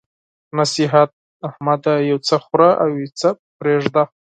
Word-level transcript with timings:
نصيحت: 0.57 1.09
احمده! 1.47 1.93
یو 2.09 2.17
څه 2.27 2.35
خوره 2.43 2.69
او 2.81 2.89
يو 3.01 3.09
څه 3.19 3.29
پرېږده. 3.57 4.03